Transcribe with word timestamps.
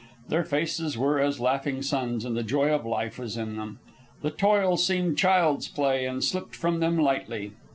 Their 0.29 0.43
faces 0.43 0.97
were 0.97 1.19
as 1.19 1.39
laughing 1.39 1.83
suns, 1.83 2.25
and 2.25 2.35
the 2.35 2.41
joy 2.41 2.71
of 2.73 2.87
life 2.87 3.19
was 3.19 3.37
in 3.37 3.55
them. 3.55 3.77
The 4.23 4.31
toil 4.31 4.75
seemed 4.75 5.19
child's 5.19 5.67
play 5.67 6.07
and 6.07 6.23
slipped 6.23 6.55
from 6.55 6.79
them 6.79 6.97
lightly. 6.97 7.51